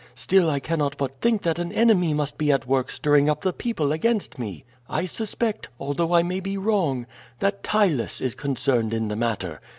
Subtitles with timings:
[0.15, 3.53] Still I cannot but think that an enemy must be at work stirring up the
[3.53, 4.65] people against me.
[4.89, 7.05] I suspect, although I may be wrong,
[7.37, 9.61] that Ptylus is concerned in the matter.